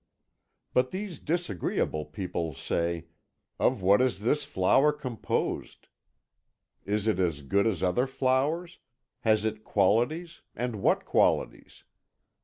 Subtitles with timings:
[0.73, 3.05] But these disagreeable people say,
[3.59, 5.89] 'Of what is this flower composed
[6.87, 8.79] is it as good as other flowers
[9.19, 11.83] has it qualities, and what qualities?'